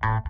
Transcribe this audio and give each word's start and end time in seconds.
Bastard 0.00 0.24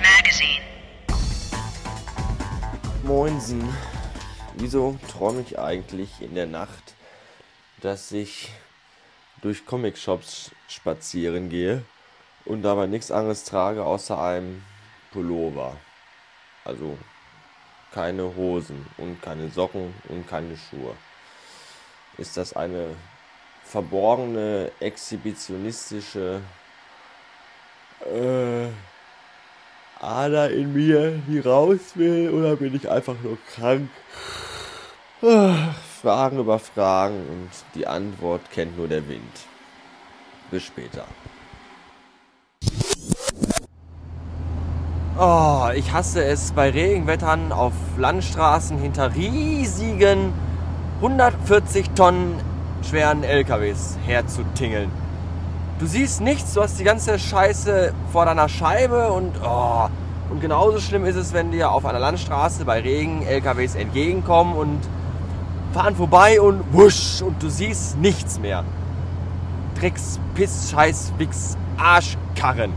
Magazine. 0.00 0.62
Moinsen. 3.02 3.68
Wieso 4.54 4.98
träume 5.08 5.42
ich 5.42 5.58
eigentlich 5.58 6.22
in 6.22 6.34
der 6.34 6.46
Nacht, 6.46 6.94
dass 7.82 8.10
ich 8.12 8.50
durch 9.42 9.66
Comic-Shops 9.66 10.50
spazieren 10.68 11.50
gehe 11.50 11.84
und 12.46 12.62
dabei 12.62 12.86
nichts 12.86 13.10
anderes 13.10 13.44
trage 13.44 13.84
außer 13.84 14.18
einem 14.18 14.64
Pullover? 15.12 15.76
Also 16.64 16.96
keine 17.92 18.34
Hosen 18.34 18.86
und 18.96 19.20
keine 19.20 19.50
Socken 19.50 19.92
und 20.08 20.26
keine 20.26 20.56
Schuhe. 20.56 20.96
Ist 22.16 22.36
das 22.36 22.54
eine 22.54 22.94
verborgene, 23.64 24.70
exhibitionistische 24.78 26.40
äh, 28.04 28.68
Ader 30.00 30.50
in 30.50 30.72
mir, 30.72 31.22
die 31.26 31.40
raus 31.40 31.80
will, 31.94 32.30
oder 32.30 32.56
bin 32.56 32.74
ich 32.74 32.88
einfach 32.88 33.16
nur 33.22 33.38
krank? 33.54 33.88
Fragen 36.02 36.38
über 36.38 36.58
Fragen 36.58 37.26
und 37.28 37.50
die 37.74 37.86
Antwort 37.86 38.42
kennt 38.52 38.76
nur 38.76 38.86
der 38.86 39.08
Wind. 39.08 39.22
Bis 40.50 40.62
später. 40.64 41.06
Oh, 45.18 45.68
ich 45.74 45.92
hasse 45.92 46.24
es 46.24 46.52
bei 46.52 46.70
Regenwettern 46.70 47.52
auf 47.52 47.72
Landstraßen 47.96 48.78
hinter 48.78 49.14
riesigen 49.14 50.32
140 50.96 51.90
Tonnen 51.90 52.36
schweren 52.88 53.24
LKWs 53.24 53.98
herzutingeln. 54.06 54.90
Du 55.78 55.86
siehst 55.86 56.20
nichts, 56.20 56.54
du 56.54 56.62
hast 56.62 56.78
die 56.78 56.84
ganze 56.84 57.18
Scheiße 57.18 57.92
vor 58.12 58.26
deiner 58.26 58.48
Scheibe 58.48 59.12
und 59.12 59.32
oh, 59.44 59.88
und 60.30 60.40
genauso 60.40 60.80
schlimm 60.80 61.04
ist 61.04 61.16
es, 61.16 61.32
wenn 61.32 61.50
dir 61.50 61.70
auf 61.70 61.84
einer 61.84 61.98
Landstraße 61.98 62.64
bei 62.64 62.80
Regen 62.80 63.22
LKWs 63.22 63.74
entgegenkommen 63.74 64.54
und 64.54 64.80
fahren 65.72 65.96
vorbei 65.96 66.40
und 66.40 66.72
wusch 66.72 67.22
und 67.22 67.42
du 67.42 67.48
siehst 67.48 67.98
nichts 67.98 68.38
mehr. 68.38 68.64
Drecks, 69.78 70.18
Piss, 70.34 70.70
Scheiß, 70.70 71.12
Wix, 71.18 71.56
Arschkarren. 71.76 72.72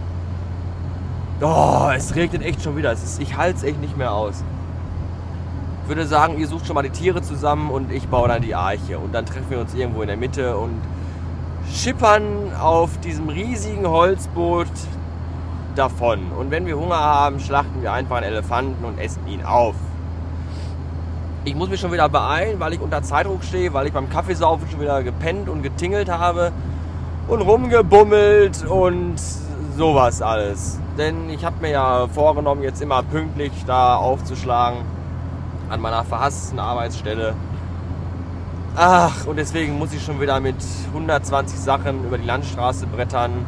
Oh, 1.41 1.89
es 1.95 2.15
regnet 2.15 2.43
echt 2.43 2.63
schon 2.63 2.75
wieder. 2.75 2.91
Ist, 2.91 3.21
ich 3.21 3.37
halte 3.37 3.57
es 3.57 3.63
echt 3.63 3.79
nicht 3.79 3.95
mehr 3.95 4.11
aus. 4.11 4.43
Ich 5.87 5.89
würde 5.89 6.05
sagen, 6.05 6.37
ihr 6.37 6.49
sucht 6.49 6.67
schon 6.67 6.75
mal 6.75 6.81
die 6.81 6.89
Tiere 6.89 7.21
zusammen 7.21 7.71
und 7.71 7.93
ich 7.93 8.09
baue 8.09 8.27
dann 8.27 8.41
die 8.41 8.53
Arche. 8.53 8.99
Und 8.99 9.15
dann 9.15 9.25
treffen 9.25 9.49
wir 9.49 9.61
uns 9.61 9.73
irgendwo 9.73 10.01
in 10.01 10.09
der 10.09 10.17
Mitte 10.17 10.57
und 10.57 10.81
schippern 11.71 12.51
auf 12.59 12.99
diesem 12.99 13.29
riesigen 13.29 13.87
Holzboot 13.87 14.67
davon. 15.75 16.33
Und 16.37 16.51
wenn 16.51 16.65
wir 16.65 16.77
Hunger 16.77 16.99
haben, 16.99 17.39
schlachten 17.39 17.81
wir 17.81 17.93
einfach 17.93 18.17
einen 18.17 18.25
Elefanten 18.25 18.83
und 18.83 18.99
essen 18.99 19.25
ihn 19.29 19.45
auf. 19.45 19.75
Ich 21.45 21.55
muss 21.55 21.69
mich 21.69 21.79
schon 21.79 21.93
wieder 21.93 22.09
beeilen, 22.09 22.59
weil 22.59 22.73
ich 22.73 22.81
unter 22.81 23.01
Zeitdruck 23.01 23.45
stehe, 23.45 23.73
weil 23.73 23.87
ich 23.87 23.93
beim 23.93 24.09
Kaffeesaufen 24.09 24.69
schon 24.69 24.81
wieder 24.81 25.01
gepennt 25.03 25.47
und 25.47 25.63
getingelt 25.63 26.09
habe 26.09 26.51
und 27.29 27.39
rumgebummelt 27.39 28.65
und 28.65 29.15
sowas 29.77 30.21
alles. 30.21 30.81
Denn 30.97 31.29
ich 31.29 31.45
habe 31.45 31.55
mir 31.61 31.71
ja 31.71 32.07
vorgenommen, 32.09 32.61
jetzt 32.61 32.81
immer 32.81 33.03
pünktlich 33.03 33.53
da 33.65 33.95
aufzuschlagen 33.95 34.96
an 35.69 35.81
meiner 35.81 36.03
verhassten 36.03 36.59
Arbeitsstelle. 36.59 37.35
Ach, 38.75 39.25
und 39.25 39.37
deswegen 39.37 39.77
muss 39.77 39.93
ich 39.93 40.03
schon 40.03 40.21
wieder 40.21 40.39
mit 40.39 40.55
120 40.87 41.59
Sachen 41.59 42.05
über 42.05 42.17
die 42.17 42.25
Landstraße 42.25 42.85
brettern 42.85 43.45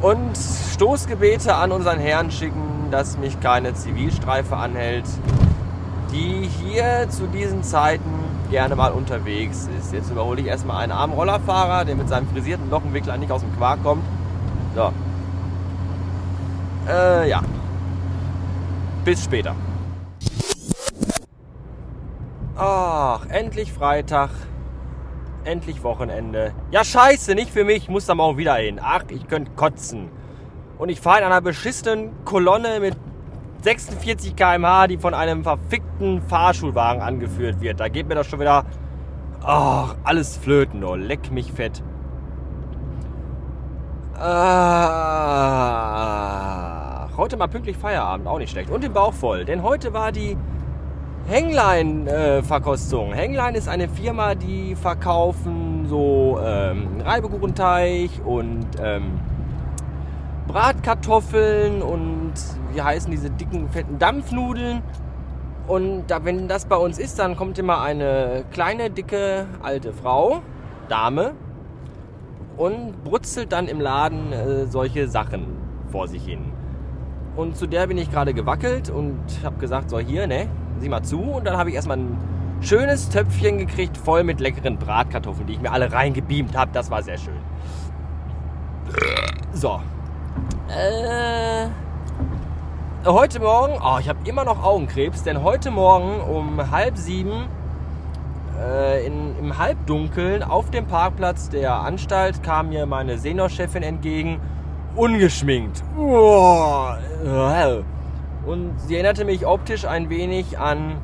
und 0.00 0.36
Stoßgebete 0.72 1.54
an 1.54 1.70
unseren 1.70 1.98
Herrn 1.98 2.30
schicken, 2.30 2.88
dass 2.90 3.18
mich 3.18 3.38
keine 3.40 3.74
Zivilstreife 3.74 4.56
anhält, 4.56 5.04
die 6.12 6.48
hier 6.48 7.08
zu 7.08 7.26
diesen 7.26 7.62
Zeiten 7.62 8.10
gerne 8.50 8.74
mal 8.74 8.92
unterwegs 8.92 9.68
ist. 9.78 9.92
Jetzt 9.92 10.10
überhole 10.10 10.40
ich 10.40 10.46
erstmal 10.46 10.82
einen 10.82 10.92
armen 10.92 11.14
Rollerfahrer, 11.14 11.84
der 11.84 11.94
mit 11.94 12.08
seinem 12.08 12.28
frisierten 12.28 12.70
Lockenwickler 12.70 13.16
nicht 13.16 13.32
aus 13.32 13.40
dem 13.42 13.56
Quark 13.56 13.82
kommt. 13.82 14.04
So. 14.74 14.92
Äh, 16.88 17.28
ja. 17.28 17.40
Bis 19.04 19.24
später. 19.24 19.54
Ach, 22.56 23.26
endlich 23.28 23.72
Freitag. 23.72 24.30
Endlich 25.44 25.82
Wochenende. 25.82 26.52
Ja, 26.70 26.84
scheiße, 26.84 27.34
nicht 27.34 27.50
für 27.50 27.64
mich. 27.64 27.84
Ich 27.84 27.88
muss 27.88 28.06
da 28.06 28.14
morgen 28.14 28.36
wieder 28.36 28.54
hin. 28.56 28.78
Ach, 28.82 29.02
ich 29.08 29.26
könnte 29.26 29.50
kotzen. 29.52 30.10
Und 30.78 30.88
ich 30.90 31.00
fahre 31.00 31.18
in 31.20 31.24
einer 31.24 31.40
beschissenen 31.40 32.24
Kolonne 32.24 32.78
mit 32.80 32.96
46 33.62 34.36
km/h, 34.36 34.88
die 34.88 34.98
von 34.98 35.14
einem 35.14 35.42
verfickten 35.42 36.20
Fahrschulwagen 36.22 37.00
angeführt 37.00 37.60
wird. 37.60 37.80
Da 37.80 37.88
geht 37.88 38.06
mir 38.08 38.16
das 38.16 38.26
schon 38.26 38.40
wieder. 38.40 38.66
Ach, 39.44 39.96
alles 40.04 40.36
flöten, 40.36 40.84
oh, 40.84 40.94
leck 40.94 41.32
mich 41.32 41.52
fett. 41.52 41.82
Ah, 44.14 44.28
heute 47.16 47.36
mal 47.36 47.48
pünktlich 47.48 47.76
Feierabend, 47.76 48.28
auch 48.28 48.38
nicht 48.38 48.50
schlecht. 48.50 48.70
Und 48.70 48.84
den 48.84 48.92
Bauch 48.92 49.14
voll, 49.14 49.44
denn 49.44 49.62
heute 49.64 49.92
war 49.92 50.12
die 50.12 50.36
Henglein-Verkostung. 51.28 53.12
Henglein 53.12 53.54
ist 53.54 53.68
eine 53.68 53.88
Firma, 53.88 54.34
die 54.34 54.74
verkaufen 54.74 55.86
so 55.88 56.40
ähm, 56.44 57.00
Reibekuchenteig 57.04 58.10
und 58.24 58.66
ähm, 58.82 59.20
Bratkartoffeln 60.48 61.80
und 61.80 62.32
wie 62.72 62.82
heißen 62.82 63.10
diese 63.10 63.30
dicken, 63.30 63.68
fetten 63.68 63.98
Dampfnudeln. 63.98 64.82
Und 65.68 66.04
da, 66.08 66.24
wenn 66.24 66.48
das 66.48 66.66
bei 66.66 66.76
uns 66.76 66.98
ist, 66.98 67.18
dann 67.18 67.36
kommt 67.36 67.58
immer 67.58 67.80
eine 67.80 68.44
kleine, 68.50 68.90
dicke, 68.90 69.46
alte 69.62 69.92
Frau, 69.92 70.42
Dame, 70.88 71.32
und 72.56 73.04
brutzelt 73.04 73.52
dann 73.52 73.68
im 73.68 73.80
Laden 73.80 74.32
äh, 74.32 74.66
solche 74.66 75.08
Sachen 75.08 75.46
vor 75.90 76.08
sich 76.08 76.24
hin. 76.24 76.52
Und 77.36 77.56
zu 77.56 77.66
der 77.66 77.86
bin 77.86 77.96
ich 77.96 78.10
gerade 78.10 78.34
gewackelt 78.34 78.90
und 78.90 79.20
habe 79.44 79.56
gesagt, 79.56 79.88
so 79.88 79.98
hier, 79.98 80.26
ne, 80.26 80.48
sieh 80.80 80.88
mal 80.88 81.02
zu. 81.02 81.20
Und 81.20 81.46
dann 81.46 81.56
habe 81.56 81.70
ich 81.70 81.76
erstmal 81.76 81.98
ein 81.98 82.16
schönes 82.60 83.08
Töpfchen 83.08 83.58
gekriegt, 83.58 83.96
voll 83.96 84.24
mit 84.24 84.40
leckeren 84.40 84.78
Bratkartoffeln, 84.78 85.46
die 85.46 85.54
ich 85.54 85.60
mir 85.60 85.72
alle 85.72 85.92
reingebeamt 85.92 86.56
habe. 86.56 86.70
Das 86.72 86.90
war 86.90 87.02
sehr 87.02 87.18
schön. 87.18 87.38
So. 89.52 89.80
Äh, 90.68 91.66
heute 93.04 93.40
Morgen, 93.40 93.74
oh, 93.82 93.98
ich 93.98 94.08
habe 94.08 94.18
immer 94.24 94.44
noch 94.44 94.62
Augenkrebs, 94.62 95.22
denn 95.22 95.42
heute 95.42 95.70
Morgen 95.70 96.20
um 96.20 96.70
halb 96.70 96.96
sieben 96.96 97.48
äh, 98.58 99.06
in, 99.06 99.36
im 99.38 99.58
Halbdunkeln 99.58 100.42
auf 100.42 100.70
dem 100.70 100.86
Parkplatz 100.86 101.48
der 101.48 101.74
Anstalt 101.74 102.42
kam 102.42 102.68
mir 102.70 102.86
meine 102.86 103.18
Seniorchefin 103.18 103.82
entgegen, 103.82 104.40
ungeschminkt. 104.94 105.82
Uah, 105.98 106.98
äh, 107.24 107.82
und 108.46 108.78
sie 108.78 108.94
erinnerte 108.94 109.24
mich 109.24 109.46
optisch 109.46 109.84
ein 109.84 110.10
wenig 110.10 110.58
an 110.58 110.96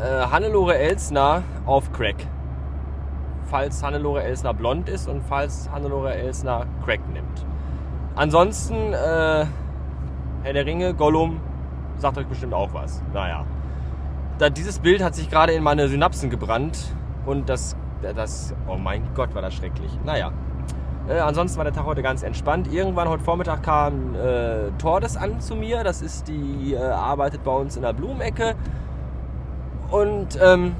äh, 0.00 0.26
Hannelore 0.30 0.76
Elsner 0.76 1.42
auf 1.64 1.92
Crack. 1.92 2.16
Falls 3.46 3.82
Hannelore 3.82 4.22
Elsner 4.22 4.54
blond 4.54 4.88
ist 4.88 5.08
und 5.08 5.22
falls 5.22 5.70
Hannelore 5.70 6.14
Elsner 6.14 6.66
Crack 6.84 7.00
nimmt. 7.12 7.46
Ansonsten, 8.16 8.92
äh, 8.92 9.46
Herr 10.42 10.52
der 10.52 10.66
Ringe, 10.66 10.94
Gollum, 10.94 11.40
sagt 11.98 12.18
euch 12.18 12.26
bestimmt 12.26 12.54
auch 12.54 12.72
was. 12.72 13.02
Naja. 13.12 13.44
Da, 14.38 14.50
dieses 14.50 14.78
Bild 14.78 15.02
hat 15.02 15.14
sich 15.14 15.30
gerade 15.30 15.52
in 15.52 15.62
meine 15.62 15.88
Synapsen 15.88 16.30
gebrannt 16.30 16.78
und 17.24 17.48
das, 17.48 17.76
das, 18.14 18.54
oh 18.68 18.76
mein 18.76 19.02
Gott, 19.14 19.34
war 19.34 19.42
das 19.42 19.54
schrecklich. 19.54 19.90
Naja. 20.04 20.32
Äh, 21.08 21.18
ansonsten 21.20 21.56
war 21.58 21.64
der 21.64 21.72
Tag 21.72 21.86
heute 21.86 22.02
ganz 22.02 22.22
entspannt. 22.22 22.72
Irgendwann 22.72 23.08
heute 23.08 23.22
Vormittag 23.22 23.62
kam 23.62 24.14
äh, 24.16 24.70
Tordes 24.78 25.16
an 25.16 25.40
zu 25.40 25.54
mir. 25.54 25.84
Das 25.84 26.02
ist 26.02 26.26
die, 26.26 26.74
äh, 26.74 26.78
arbeitet 26.78 27.44
bei 27.44 27.52
uns 27.52 27.76
in 27.76 27.82
der 27.82 27.92
Blumenecke. 27.92 28.56
Und 29.90 30.38
ähm, 30.42 30.74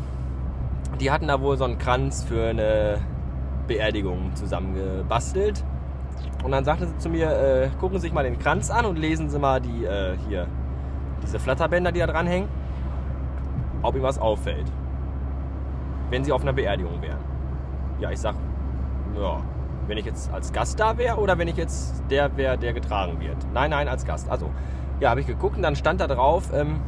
die 1.00 1.12
hatten 1.12 1.28
da 1.28 1.40
wohl 1.40 1.56
so 1.56 1.64
einen 1.64 1.78
Kranz 1.78 2.24
für 2.24 2.48
eine 2.48 2.98
Beerdigung 3.68 4.34
zusammengebastelt. 4.34 5.62
Und 6.42 6.50
dann 6.50 6.64
sagte 6.64 6.86
sie 6.86 6.98
zu 6.98 7.08
mir, 7.08 7.30
äh, 7.30 7.68
gucken 7.80 7.98
Sie 7.98 8.02
sich 8.02 8.12
mal 8.12 8.24
den 8.24 8.38
Kranz 8.38 8.70
an 8.70 8.84
und 8.84 8.96
lesen 8.96 9.30
Sie 9.30 9.38
mal 9.38 9.60
die 9.60 9.84
äh, 9.84 10.16
hier 10.28 10.46
diese 11.22 11.38
Flatterbänder, 11.38 11.92
die 11.92 12.00
da 12.00 12.06
dranhängen, 12.06 12.48
ob 13.82 13.94
Ihnen 13.94 14.04
was 14.04 14.18
auffällt. 14.18 14.70
Wenn 16.10 16.24
Sie 16.24 16.32
auf 16.32 16.42
einer 16.42 16.52
Beerdigung 16.52 17.00
wären. 17.00 17.18
Ja, 18.00 18.10
ich 18.10 18.20
sag, 18.20 18.34
ja, 19.18 19.40
wenn 19.86 19.98
ich 19.98 20.04
jetzt 20.04 20.32
als 20.32 20.52
Gast 20.52 20.80
da 20.80 20.98
wäre 20.98 21.16
oder 21.16 21.38
wenn 21.38 21.48
ich 21.48 21.56
jetzt 21.56 22.02
der 22.10 22.36
wäre, 22.36 22.58
der 22.58 22.72
getragen 22.72 23.20
wird. 23.20 23.36
Nein, 23.52 23.70
nein, 23.70 23.88
als 23.88 24.04
Gast. 24.04 24.28
Also, 24.30 24.50
ja, 25.00 25.10
habe 25.10 25.20
ich 25.20 25.26
geguckt 25.26 25.56
und 25.56 25.62
dann 25.62 25.76
stand 25.76 26.00
da 26.00 26.06
drauf, 26.06 26.50
ähm, 26.52 26.80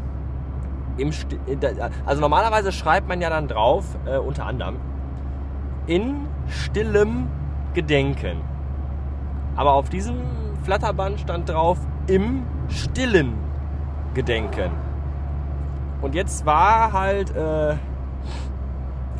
im 0.97 1.11
äh, 1.11 1.91
also 2.05 2.21
normalerweise 2.21 2.73
schreibt 2.73 3.09
man 3.09 3.21
ja 3.21 3.31
dann 3.31 3.49
drauf, 3.49 3.85
äh, 4.07 4.19
unter 4.19 4.47
anderem, 4.47 4.77
in 5.87 6.27
stillem 6.49 7.29
Gedenken. 7.75 8.41
Aber 9.57 9.75
auf 9.75 9.89
diesem 9.89 10.17
Flatterband 10.65 11.21
stand 11.21 11.49
drauf, 11.49 11.79
im 12.07 12.45
stillen 12.69 13.35
Gedenken. 14.15 14.71
Und 16.01 16.15
jetzt 16.15 16.47
war 16.47 16.93
halt, 16.93 17.35
äh, 17.35 17.77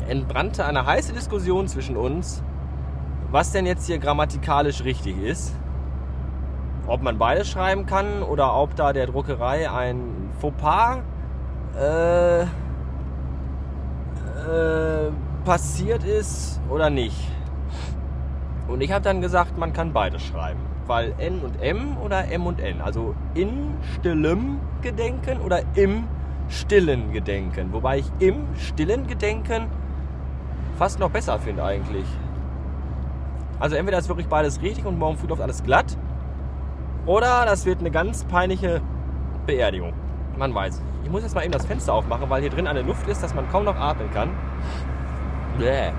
entbrannte 0.07 0.65
eine 0.65 0.85
heiße 0.85 1.13
Diskussion 1.13 1.67
zwischen 1.67 1.95
uns, 1.97 2.43
was 3.31 3.51
denn 3.51 3.65
jetzt 3.65 3.85
hier 3.85 3.99
grammatikalisch 3.99 4.83
richtig 4.83 5.17
ist. 5.21 5.55
Ob 6.87 7.01
man 7.03 7.17
beides 7.17 7.49
schreiben 7.49 7.85
kann 7.85 8.23
oder 8.23 8.55
ob 8.55 8.75
da 8.75 8.93
der 8.93 9.05
Druckerei 9.07 9.69
ein 9.69 10.31
Fauxpas 10.39 10.99
äh, 11.79 12.41
äh, 12.41 12.47
passiert 15.45 16.03
ist 16.03 16.59
oder 16.69 16.89
nicht. 16.89 17.17
Und 18.67 18.81
ich 18.81 18.91
habe 18.91 19.03
dann 19.03 19.21
gesagt, 19.21 19.57
man 19.57 19.73
kann 19.73 19.93
beides 19.93 20.23
schreiben. 20.23 20.59
Weil 20.87 21.13
N 21.19 21.41
und 21.41 21.61
M 21.61 21.97
oder 22.03 22.31
M 22.31 22.47
und 22.47 22.59
N. 22.59 22.81
Also 22.81 23.13
in 23.35 23.75
stillem 23.93 24.59
Gedenken 24.81 25.39
oder 25.41 25.61
im 25.75 26.07
stillen 26.49 27.11
Gedenken. 27.11 27.71
Wobei 27.73 27.99
ich 27.99 28.11
im 28.17 28.47
stillen 28.55 29.05
Gedenken 29.05 29.67
fast 30.77 30.99
noch 30.99 31.11
besser 31.11 31.37
finde 31.37 31.63
eigentlich. 31.63 32.05
Also 33.59 33.75
entweder 33.75 33.97
ist 33.97 34.07
wirklich 34.07 34.27
beides 34.27 34.61
richtig 34.61 34.85
und 34.85 34.97
morgen 34.97 35.17
früh 35.17 35.27
läuft 35.27 35.41
alles 35.41 35.63
glatt. 35.63 35.97
Oder 37.05 37.45
das 37.45 37.65
wird 37.65 37.79
eine 37.79 37.91
ganz 37.91 38.23
peinliche 38.23 38.81
Beerdigung. 39.45 39.93
Man 40.37 40.53
weiß. 40.53 40.81
Ich 41.03 41.09
muss 41.09 41.23
jetzt 41.23 41.35
mal 41.35 41.43
eben 41.43 41.51
das 41.51 41.65
Fenster 41.65 41.93
aufmachen, 41.93 42.29
weil 42.29 42.41
hier 42.41 42.49
drin 42.49 42.67
eine 42.67 42.81
Luft 42.81 43.07
ist, 43.07 43.23
dass 43.23 43.33
man 43.33 43.49
kaum 43.49 43.65
noch 43.65 43.75
atmen 43.75 44.11
kann. 44.13 44.29
Bäh. 45.57 45.91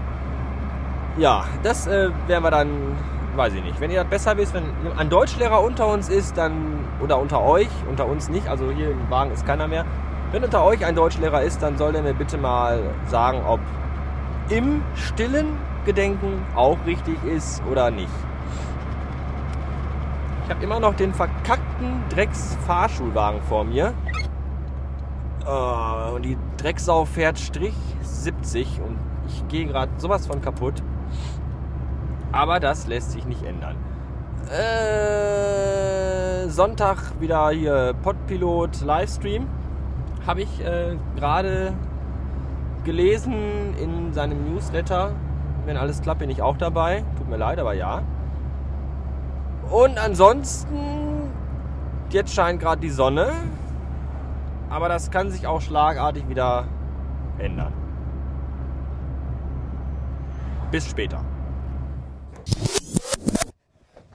Ja, 1.19 1.45
das 1.63 1.87
äh, 1.87 2.11
werden 2.29 2.45
wir 2.45 2.51
dann, 2.51 2.97
weiß 3.37 3.53
ich 3.55 3.65
nicht. 3.65 3.81
Wenn 3.81 3.91
ihr 3.91 4.01
das 4.01 4.09
besser 4.09 4.37
wisst, 4.37 4.55
wenn 4.55 4.65
ein 4.97 5.11
Deutschlehrer 5.11 5.63
unter 5.63 5.89
uns 5.89 6.09
ist, 6.09 6.39
dann, 6.39 6.85
oder 7.03 7.19
unter 7.19 7.43
euch, 7.43 7.69
unter 7.89 8.07
uns 8.07 8.29
nicht, 8.29 8.49
also 8.49 8.71
hier 8.71 8.93
im 8.93 9.11
Wagen 9.11 9.33
ist 9.33 9.45
keiner 9.45 9.67
mehr. 9.67 9.85
Wenn 10.33 10.45
unter 10.45 10.65
euch 10.65 10.87
ein 10.87 10.95
Deutschlehrer 10.95 11.43
ist, 11.43 11.61
dann 11.61 11.77
soll 11.77 11.93
der 11.93 12.03
mir 12.03 12.15
bitte 12.15 12.39
mal 12.39 12.81
sagen, 13.09 13.43
ob 13.45 13.59
im 14.51 14.83
stillen 14.95 15.57
Gedenken 15.85 16.45
auch 16.55 16.77
richtig 16.85 17.17
ist 17.25 17.63
oder 17.71 17.91
nicht. 17.91 18.11
Ich 20.45 20.51
habe 20.51 20.65
immer 20.65 20.81
noch 20.81 20.95
den 20.95 21.15
verkackten 21.15 22.03
Drecks-Fahrschulwagen 22.11 23.41
vor 23.43 23.65
mir. 23.65 23.95
Äh, 25.47 26.11
und 26.13 26.23
die 26.23 26.37
Drecksau 26.57 27.05
fährt 27.05 27.39
Strich 27.39 27.77
70 28.03 28.81
und 28.81 28.99
ich 29.29 29.47
gehe 29.49 29.67
gerade 29.67 29.93
sowas 29.99 30.27
von 30.27 30.43
kaputt. 30.43 30.83
Aber 32.33 32.61
das 32.61 32.87
lässt 32.89 33.13
sich 33.13 33.25
nicht 33.25 33.45
ändern. 33.45 33.77
Äh, 34.51 36.49
Sonntag 36.49 37.21
wieder 37.21 37.51
hier 37.51 37.95
Podpilot 38.03 38.81
Livestream. 38.81 39.47
Habe 40.27 40.43
ich 40.43 40.61
äh, 40.65 40.97
gerade 41.17 41.73
gelesen 42.85 43.75
in 43.79 44.13
seinem 44.13 44.53
Newsletter. 44.53 45.13
Wenn 45.67 45.77
alles 45.77 46.03
klappt, 46.03 46.21
bin 46.21 46.31
ich 46.31 46.43
auch 46.43 46.57
dabei. 46.57 47.05
Tut 47.19 47.29
mir 47.29 47.37
leid, 47.37 47.59
aber 47.59 47.75
ja. 47.75 48.03
Und 49.71 49.99
ansonsten, 49.99 51.31
jetzt 52.11 52.35
scheint 52.35 52.61
gerade 52.61 52.81
die 52.81 52.91
Sonne. 52.91 53.33
Aber 54.69 54.89
das 54.89 55.11
kann 55.11 55.31
sich 55.31 55.47
auch 55.47 55.61
schlagartig 55.61 56.29
wieder 56.29 56.67
ändern. 57.39 57.73
Bis 60.71 60.89
später. 60.89 61.25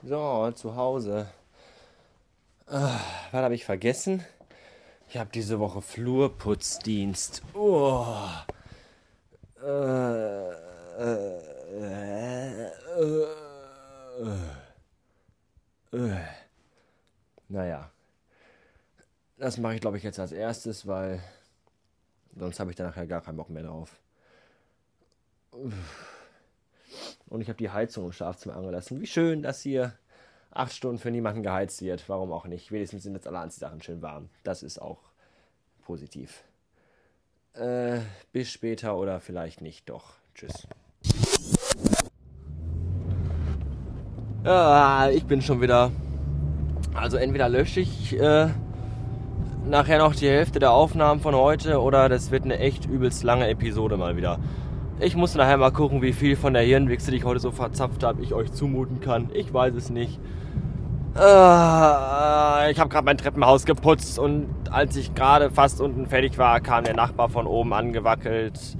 So, 0.02 0.50
zu 0.52 0.76
Hause. 0.76 1.26
Ah, 2.68 3.00
was 3.32 3.42
habe 3.42 3.54
ich 3.54 3.64
vergessen? 3.64 4.24
Ich 5.08 5.18
habe 5.18 5.30
diese 5.32 5.60
Woche 5.60 5.82
Flurputzdienst. 5.82 7.42
Oh. 7.54 8.06
Naja. 17.48 17.90
Das 19.38 19.58
mache 19.58 19.74
ich, 19.74 19.80
glaube 19.80 19.96
ich, 19.96 20.04
jetzt 20.04 20.20
als 20.20 20.30
erstes, 20.30 20.86
weil 20.86 21.20
sonst 22.36 22.60
habe 22.60 22.70
ich 22.70 22.76
da 22.76 22.84
nachher 22.84 23.08
gar 23.08 23.22
keinen 23.22 23.36
Bock 23.36 23.50
mehr 23.50 23.64
drauf. 23.64 24.00
Und 27.28 27.40
ich 27.40 27.48
habe 27.48 27.58
die 27.58 27.70
Heizung 27.70 28.04
im 28.04 28.12
Schlafzimmer 28.12 28.54
angelassen. 28.56 29.00
Wie 29.00 29.06
schön, 29.06 29.42
dass 29.42 29.62
hier 29.62 29.98
acht 30.50 30.74
Stunden 30.74 30.98
für 30.98 31.10
niemanden 31.10 31.42
geheizt 31.42 31.82
wird. 31.82 32.08
Warum 32.08 32.30
auch 32.30 32.46
nicht? 32.46 32.70
Wenigstens 32.70 33.02
sind 33.02 33.14
jetzt 33.14 33.26
alle 33.26 33.40
Anziehsachen 33.40 33.82
schön 33.82 34.00
warm. 34.00 34.30
Das 34.44 34.62
ist 34.62 34.80
auch 34.80 35.00
positiv. 35.82 36.44
Äh, 37.58 38.00
bis 38.32 38.50
später 38.50 38.96
oder 38.96 39.20
vielleicht 39.20 39.62
nicht. 39.62 39.88
Doch. 39.88 40.04
Tschüss. 40.34 40.68
Ja, 44.44 45.08
ich 45.08 45.24
bin 45.24 45.40
schon 45.40 45.60
wieder. 45.62 45.90
Also 46.94 47.16
entweder 47.16 47.48
lösche 47.48 47.80
ich 47.80 48.18
äh, 48.18 48.48
nachher 49.64 49.98
noch 49.98 50.14
die 50.14 50.28
Hälfte 50.28 50.58
der 50.58 50.72
Aufnahmen 50.72 51.20
von 51.20 51.34
heute 51.34 51.80
oder 51.80 52.08
das 52.08 52.30
wird 52.30 52.44
eine 52.44 52.58
echt 52.58 52.86
übelst 52.86 53.22
lange 53.22 53.48
Episode 53.48 53.96
mal 53.96 54.16
wieder. 54.16 54.38
Ich 55.00 55.16
muss 55.16 55.34
nachher 55.34 55.56
mal 55.56 55.72
gucken, 55.72 56.00
wie 56.02 56.12
viel 56.12 56.36
von 56.36 56.54
der 56.54 56.62
Hirnwichse, 56.62 57.10
die 57.10 57.18
ich 57.18 57.24
heute 57.24 57.40
so 57.40 57.50
verzapft 57.50 58.02
habe, 58.02 58.22
ich 58.22 58.34
euch 58.34 58.52
zumuten 58.52 59.00
kann. 59.00 59.30
Ich 59.32 59.52
weiß 59.52 59.74
es 59.74 59.90
nicht. 59.90 60.20
Äh, 61.18 62.70
ich 62.72 62.78
habe 62.78 62.90
gerade 62.90 63.04
mein 63.06 63.16
Treppenhaus 63.16 63.64
geputzt 63.64 64.18
und 64.18 64.48
als 64.70 64.96
ich 64.96 65.14
gerade 65.14 65.50
fast 65.50 65.80
unten 65.80 66.06
fertig 66.06 66.36
war, 66.36 66.60
kam 66.60 66.84
der 66.84 66.94
Nachbar 66.94 67.30
von 67.30 67.46
oben 67.46 67.72
angewackelt 67.72 68.76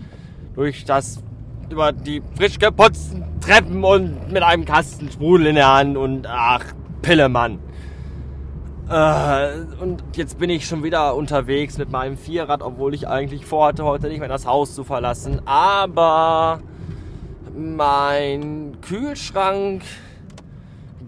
durch 0.55 0.85
das 0.85 1.23
über 1.71 1.93
die 1.93 2.23
frisch 2.37 2.59
geputzten 2.59 3.25
Treppen 3.41 3.83
und 3.83 4.31
mit 4.31 4.43
einem 4.43 4.67
Kasten 4.67 5.11
Sprudel 5.11 5.47
in 5.47 5.55
der 5.55 5.73
Hand 5.73 5.97
und 5.97 6.27
ach, 6.27 6.65
Pillemann. 7.01 7.59
Äh, 8.91 9.49
und 9.81 10.05
jetzt 10.15 10.39
bin 10.39 10.51
ich 10.51 10.67
schon 10.67 10.85
wieder 10.85 11.15
unterwegs 11.15 11.79
mit 11.79 11.91
meinem 11.91 12.19
Vierrad, 12.19 12.63
obwohl 12.63 12.95
ich 12.95 13.09
eigentlich 13.09 13.47
vorhatte, 13.47 13.85
heute 13.85 14.09
nicht 14.09 14.21
mehr 14.21 14.29
das 14.29 14.47
Haus 14.47 14.75
zu 14.75 14.85
verlassen. 14.85 15.41
Aber 15.47 16.61
mein 17.57 18.77
Kühlschrank 18.83 19.83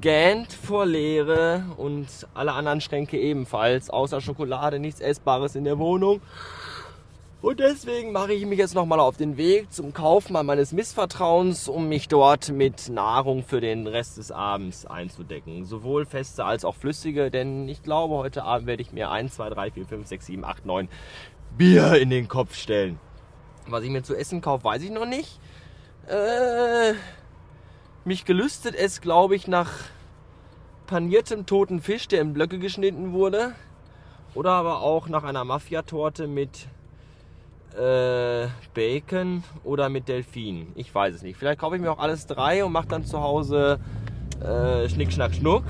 gähnt 0.01 0.53
vor 0.53 0.87
Leere 0.87 1.65
und 1.77 2.07
alle 2.35 2.53
anderen 2.53 2.81
Schränke 2.81 3.19
ebenfalls. 3.19 3.91
Außer 3.91 4.21
Schokolade, 4.21 4.79
nichts 4.79 5.01
Essbares 5.01 5.55
in 5.55 5.65
der 5.65 5.79
Wohnung. 5.79 6.21
Und 7.41 7.61
deswegen 7.61 8.11
mache 8.11 8.33
ich 8.33 8.45
mich 8.47 8.59
jetzt 8.59 8.75
nochmal 8.75 8.99
auf 8.99 9.17
den 9.17 9.37
Weg 9.37 9.73
zum 9.73 9.93
Kaufmann 9.93 10.45
meines 10.45 10.73
Missvertrauens, 10.73 11.69
um 11.69 11.89
mich 11.89 12.09
dort 12.09 12.51
mit 12.51 12.89
Nahrung 12.89 13.45
für 13.45 13.61
den 13.61 13.87
Rest 13.87 14.19
des 14.19 14.33
Abends 14.33 14.87
einzudecken. 14.87 15.65
Sowohl 15.65 16.05
feste 16.05 16.45
als 16.45 16.65
auch 16.65 16.75
flüssige, 16.75 17.31
denn 17.31 17.69
ich 17.69 17.85
glaube, 17.85 18.17
heute 18.17 18.43
Abend 18.43 18.67
werde 18.67 18.83
ich 18.83 18.93
mir 18.93 19.13
1, 19.13 19.35
2, 19.35 19.51
3, 19.51 19.71
4, 19.71 19.87
5, 19.87 20.07
6, 20.09 20.27
7, 20.27 20.45
8, 20.45 20.67
9 20.67 20.89
Bier 21.57 21.95
in 21.95 22.11
den 22.11 22.27
Kopf 22.27 22.57
stellen. 22.57 22.99
Was 23.69 23.85
ich 23.85 23.91
mir 23.91 24.03
zu 24.03 24.17
essen 24.17 24.41
kaufe, 24.41 24.65
weiß 24.65 24.83
ich 24.83 24.91
noch 24.91 25.07
nicht. 25.07 25.39
Äh, 26.09 26.95
mich 28.09 28.25
gelüstet 28.25 28.75
es, 28.75 29.03
glaube 29.03 29.37
ich, 29.37 29.47
nach 29.47 29.71
paniertem 30.87 31.45
toten 31.45 31.81
Fisch, 31.81 32.09
der 32.09 32.23
in 32.23 32.33
Blöcke 32.33 32.59
geschnitten 32.59 33.13
wurde. 33.13 33.53
Oder 34.35 34.53
aber 34.53 34.81
auch 34.81 35.09
nach 35.09 35.25
einer 35.25 35.45
Mafiatorte 35.45 36.27
mit 36.27 36.69
äh, 37.79 38.49
Bacon 38.73 39.45
oder 39.63 39.91
mit 39.91 40.09
Delfin. 40.09 40.73
Ich 40.75 40.93
weiß 40.93 41.15
es 41.15 41.23
nicht. 41.23 41.37
Vielleicht 41.37 41.61
kaufe 41.61 41.77
ich 41.77 41.83
mir 41.83 41.93
auch 41.93 41.99
alles 41.99 42.27
drei 42.27 42.65
und 42.65 42.73
mache 42.73 42.89
dann 42.89 43.05
zu 43.05 43.21
Hause 43.21 43.79
äh, 44.41 44.89
Schnick, 44.89 45.13
Schnack, 45.13 45.35
Schnuck. 45.35 45.65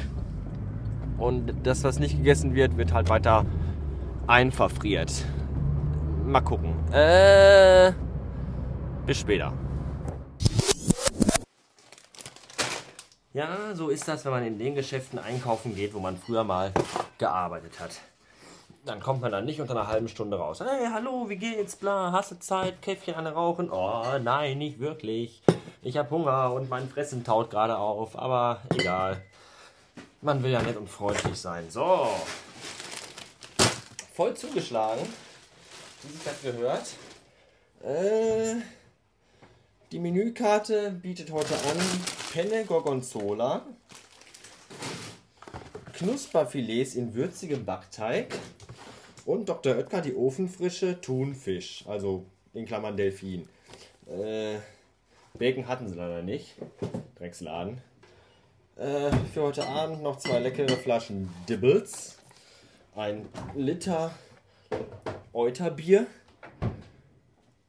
Und 1.18 1.52
das, 1.64 1.83
was 1.83 1.99
nicht 1.99 2.16
gegessen 2.16 2.54
wird, 2.54 2.76
wird 2.76 2.92
halt 2.92 3.09
weiter 3.09 3.47
einverfriert. 4.28 5.25
Mal 6.25 6.42
gucken. 6.42 6.75
Äh, 6.92 7.92
bis 9.07 9.18
später. 9.18 9.52
Ja, 13.35 13.75
so 13.75 13.90
ist 13.90 14.08
das, 14.08 14.25
wenn 14.25 14.32
man 14.32 14.47
in 14.47 14.58
den 14.58 14.75
Geschäften 14.75 15.18
einkaufen 15.18 15.75
geht, 15.75 15.92
wo 15.92 15.99
man 15.99 16.16
früher 16.16 16.44
mal 16.44 16.73
gearbeitet 17.18 17.78
hat. 17.78 17.90
Dann 18.87 19.00
kommt 19.00 19.20
man 19.20 19.30
dann 19.30 19.44
nicht 19.44 19.61
unter 19.61 19.75
einer 19.75 19.87
halben 19.87 20.08
Stunde 20.08 20.38
raus. 20.38 20.61
Hey, 20.61 20.88
hallo, 20.90 21.28
wie 21.28 21.37
geht's? 21.37 21.76
Bla, 21.76 22.11
hast 22.11 22.30
du 22.30 22.38
Zeit? 22.38 22.80
Käffchen 22.80 23.14
eine 23.14 23.35
rauchen? 23.35 23.70
Oh, 23.70 24.02
nein, 24.23 24.56
nicht 24.56 24.78
wirklich. 24.78 25.42
Ich 25.82 25.99
habe 25.99 26.08
Hunger 26.08 26.54
und 26.54 26.70
mein 26.70 26.88
Fressen 26.88 27.23
taut 27.23 27.50
gerade 27.50 27.76
auf, 27.76 28.18
aber 28.18 28.62
egal. 28.75 29.23
Man 30.23 30.42
will 30.42 30.50
ja 30.50 30.62
nett 30.62 30.78
und 30.78 30.88
freundlich 30.88 31.38
sein. 31.38 31.68
So. 31.68 32.08
Voll 34.14 34.35
zugeschlagen. 34.35 35.02
wie 36.02 36.12
sich 36.12 36.25
das 36.25 36.40
gehört. 36.40 36.87
Äh, 37.85 38.62
die 39.92 39.99
Menükarte 39.99 40.92
bietet 40.92 41.30
heute 41.30 41.54
an 41.54 42.18
Penne 42.32 42.64
Gorgonzola, 42.66 43.64
Knusperfilets 45.94 46.94
in 46.94 47.14
würzigem 47.14 47.64
Backteig 47.64 48.35
und 49.25 49.49
Dr. 49.49 49.76
Oetker 49.76 50.02
die 50.02 50.14
ofenfrische 50.14 51.00
Thunfisch, 51.00 51.85
also 51.88 52.26
in 52.52 52.66
Klammern 52.66 52.99
Delfin. 52.99 53.49
Äh, 54.06 54.58
Bacon 55.38 55.66
hatten 55.68 55.88
sie 55.88 55.94
leider 55.94 56.23
nicht. 56.23 56.54
Drecksladen. 57.16 57.80
Äh, 58.76 59.11
für 59.32 59.42
heute 59.42 59.66
Abend 59.66 60.02
noch 60.02 60.18
zwei 60.18 60.38
leckere 60.38 60.76
Flaschen 60.76 61.32
Dibbles. 61.49 62.18
Ein 62.94 63.26
Liter 63.56 64.11
Euterbier, 65.32 66.06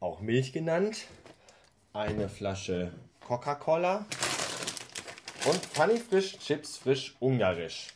auch 0.02 0.20
Milch 0.20 0.52
genannt. 0.52 1.06
Eine 1.94 2.28
Flasche 2.28 2.92
Coca-Cola 3.26 4.06
und 5.46 5.66
Funny 5.66 5.98
Frisch 5.98 6.38
Chips 6.40 6.78
Frisch 6.78 7.16
Ungarisch. 7.20 7.94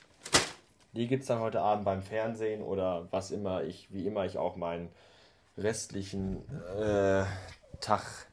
Die 0.93 1.07
gibt 1.07 1.21
es 1.23 1.27
dann 1.27 1.39
heute 1.39 1.61
Abend 1.61 1.85
beim 1.85 2.03
Fernsehen 2.03 2.61
oder 2.61 3.07
was 3.11 3.31
immer 3.31 3.63
ich, 3.63 3.87
wie 3.91 4.05
immer 4.05 4.25
ich 4.25 4.37
auch 4.37 4.55
meinen 4.55 4.89
restlichen 5.57 6.43
äh, 6.79 7.25
Tag 7.79 8.27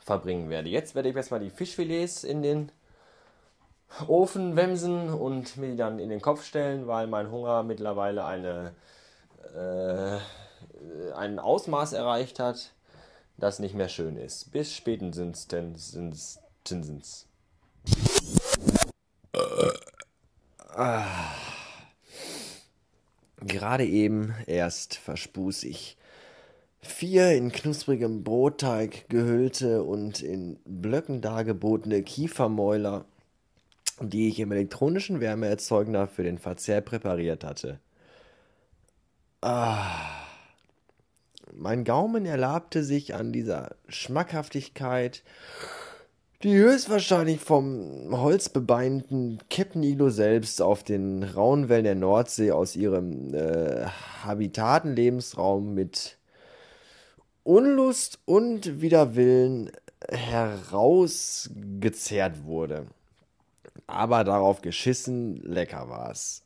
verbringen 0.00 0.48
werde. 0.50 0.68
Jetzt 0.68 0.94
werde 0.94 1.08
ich 1.10 1.16
erstmal 1.16 1.40
die 1.40 1.50
Fischfilets 1.50 2.24
in 2.24 2.42
den 2.42 2.72
Ofen 4.08 4.56
wemsen 4.56 5.10
und 5.10 5.56
mir 5.56 5.70
die 5.70 5.76
dann 5.76 5.98
in 5.98 6.10
den 6.10 6.20
Kopf 6.20 6.44
stellen, 6.44 6.86
weil 6.86 7.06
mein 7.06 7.30
Hunger 7.30 7.62
mittlerweile 7.62 8.24
eine, 8.24 8.74
äh, 9.54 10.18
ein 11.14 11.38
Ausmaß 11.38 11.92
erreicht 11.92 12.38
hat, 12.38 12.72
das 13.36 13.58
nicht 13.58 13.74
mehr 13.74 13.88
schön 13.88 14.16
ist. 14.16 14.52
Bis 14.52 14.74
spätestens. 14.74 15.48
Tinsens. 19.36 19.80
Ah. 20.76 21.06
Gerade 23.40 23.84
eben 23.84 24.34
erst 24.46 24.96
verspuß 24.96 25.64
ich 25.64 25.96
vier 26.80 27.32
in 27.32 27.52
knusprigem 27.52 28.24
Brotteig 28.24 29.08
gehüllte 29.08 29.82
und 29.82 30.22
in 30.22 30.58
Blöcken 30.64 31.20
dargebotene 31.20 32.02
Kiefermäuler, 32.02 33.04
die 34.00 34.28
ich 34.28 34.40
im 34.40 34.52
elektronischen 34.52 35.20
Wärmeerzeugner 35.20 36.06
für 36.08 36.22
den 36.22 36.38
Verzehr 36.38 36.80
präpariert 36.80 37.44
hatte. 37.44 37.80
Ah. 39.40 39.86
Mein 41.52 41.84
Gaumen 41.84 42.26
erlabte 42.26 42.84
sich 42.84 43.14
an 43.14 43.32
dieser 43.32 43.76
Schmackhaftigkeit, 43.88 45.22
die 46.42 46.56
höchstwahrscheinlich 46.56 47.40
vom 47.40 48.08
holzbebeinten 48.10 49.38
Kepnilo 49.48 50.10
selbst 50.10 50.60
auf 50.60 50.82
den 50.84 51.22
rauen 51.22 51.68
Wellen 51.68 51.84
der 51.84 51.94
Nordsee 51.94 52.50
aus 52.50 52.74
ihrem 52.76 53.32
äh, 53.34 53.86
Habitatenlebensraum 54.22 55.74
mit 55.74 56.18
Unlust 57.42 58.18
und 58.24 58.80
Widerwillen 58.80 59.70
herausgezerrt 60.10 62.44
wurde. 62.44 62.86
Aber 63.86 64.24
darauf 64.24 64.62
geschissen, 64.62 65.36
lecker 65.42 65.88
war's. 65.88 66.45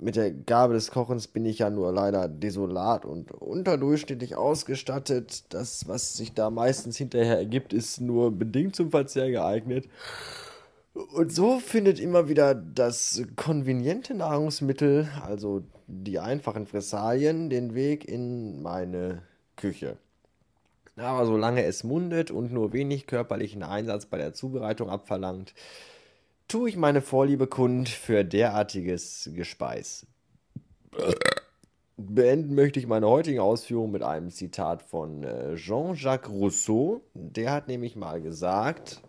Mit 0.00 0.14
der 0.14 0.30
Gabe 0.30 0.74
des 0.74 0.92
Kochens 0.92 1.26
bin 1.26 1.44
ich 1.44 1.58
ja 1.58 1.70
nur 1.70 1.92
leider 1.92 2.28
desolat 2.28 3.04
und 3.04 3.32
unterdurchschnittlich 3.32 4.36
ausgestattet. 4.36 5.52
Das, 5.52 5.88
was 5.88 6.16
sich 6.16 6.34
da 6.34 6.50
meistens 6.50 6.96
hinterher 6.96 7.36
ergibt, 7.36 7.72
ist 7.72 8.00
nur 8.00 8.30
bedingt 8.30 8.76
zum 8.76 8.90
Verzehr 8.90 9.28
geeignet. 9.30 9.88
Und 10.94 11.32
so 11.32 11.58
findet 11.58 11.98
immer 11.98 12.28
wieder 12.28 12.54
das 12.54 13.22
konveniente 13.36 14.14
Nahrungsmittel, 14.14 15.08
also 15.26 15.62
die 15.86 16.18
einfachen 16.18 16.66
Fressalien, 16.66 17.50
den 17.50 17.74
Weg 17.74 18.08
in 18.08 18.62
meine 18.62 19.22
Küche. 19.56 19.96
Aber 20.96 21.26
solange 21.26 21.64
es 21.64 21.84
mundet 21.84 22.30
und 22.30 22.52
nur 22.52 22.72
wenig 22.72 23.06
körperlichen 23.06 23.62
Einsatz 23.62 24.06
bei 24.06 24.18
der 24.18 24.34
Zubereitung 24.34 24.90
abverlangt, 24.90 25.54
tue 26.48 26.70
ich 26.70 26.76
meine 26.76 27.02
Vorliebe 27.02 27.46
kund 27.46 27.88
für 27.88 28.24
derartiges 28.24 29.30
Gespeis. 29.34 30.06
Beenden 31.96 32.54
möchte 32.54 32.80
ich 32.80 32.86
meine 32.86 33.08
heutigen 33.08 33.40
Ausführungen 33.40 33.92
mit 33.92 34.02
einem 34.02 34.30
Zitat 34.30 34.82
von 34.82 35.24
äh, 35.24 35.56
Jean-Jacques 35.56 36.30
Rousseau. 36.30 37.02
Der 37.14 37.52
hat 37.52 37.68
nämlich 37.68 37.96
mal 37.96 38.20
gesagt, 38.20 39.00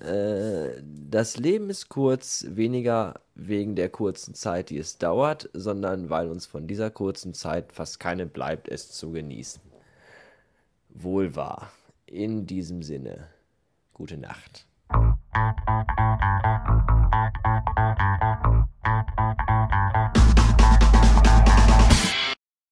äh, 0.00 0.80
das 0.82 1.36
Leben 1.36 1.68
ist 1.68 1.88
kurz, 1.88 2.46
weniger 2.48 3.20
wegen 3.34 3.74
der 3.74 3.88
kurzen 3.88 4.34
Zeit, 4.34 4.70
die 4.70 4.78
es 4.78 4.98
dauert, 4.98 5.50
sondern 5.52 6.10
weil 6.10 6.28
uns 6.28 6.46
von 6.46 6.66
dieser 6.66 6.90
kurzen 6.90 7.34
Zeit 7.34 7.72
fast 7.72 7.98
keine 8.00 8.26
bleibt, 8.26 8.68
es 8.68 8.90
zu 8.90 9.10
genießen 9.10 9.60
wohl 11.02 11.36
wahr. 11.36 11.72
In 12.06 12.46
diesem 12.46 12.82
Sinne, 12.82 13.28
gute 13.92 14.16
Nacht. 14.16 14.67
Thank 15.38 16.88
you. 16.90 16.97